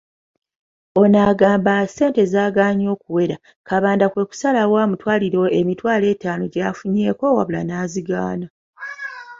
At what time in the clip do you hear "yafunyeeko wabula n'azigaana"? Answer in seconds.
6.65-8.47